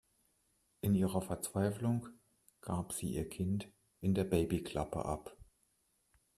In 0.81 0.95
ihrer 0.95 1.21
Verzweiflung 1.21 2.07
gab 2.61 2.91
sie 2.91 3.13
ihr 3.13 3.29
Kind 3.29 3.71
in 3.99 4.15
der 4.15 4.23
Babyklappe 4.23 5.05
ab. 5.05 5.37